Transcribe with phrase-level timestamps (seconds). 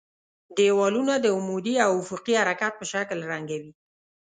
[0.57, 3.71] دېوالونه د عمودي او افقي حرکت په شکل رنګوي.